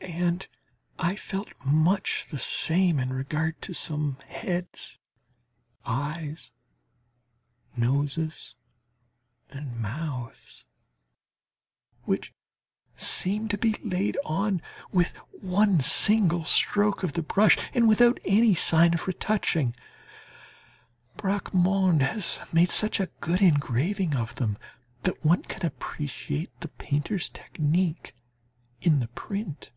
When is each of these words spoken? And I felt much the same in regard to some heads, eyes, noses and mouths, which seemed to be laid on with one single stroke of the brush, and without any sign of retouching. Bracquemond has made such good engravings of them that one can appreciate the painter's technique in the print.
And 0.00 0.46
I 0.98 1.16
felt 1.16 1.48
much 1.64 2.26
the 2.28 2.38
same 2.38 2.98
in 2.98 3.10
regard 3.12 3.60
to 3.62 3.72
some 3.74 4.16
heads, 4.26 4.98
eyes, 5.84 6.50
noses 7.76 8.54
and 9.50 9.76
mouths, 9.78 10.64
which 12.04 12.32
seemed 12.96 13.50
to 13.50 13.58
be 13.58 13.74
laid 13.84 14.16
on 14.24 14.62
with 14.90 15.16
one 15.40 15.80
single 15.80 16.42
stroke 16.44 17.02
of 17.02 17.12
the 17.12 17.22
brush, 17.22 17.56
and 17.74 17.88
without 17.88 18.18
any 18.24 18.54
sign 18.54 18.94
of 18.94 19.06
retouching. 19.06 19.74
Bracquemond 21.16 22.02
has 22.02 22.40
made 22.52 22.70
such 22.70 23.00
good 23.20 23.40
engravings 23.42 24.16
of 24.16 24.34
them 24.36 24.58
that 25.02 25.24
one 25.24 25.42
can 25.42 25.64
appreciate 25.66 26.58
the 26.60 26.68
painter's 26.68 27.28
technique 27.28 28.14
in 28.80 29.00
the 29.00 29.08
print. 29.08 29.70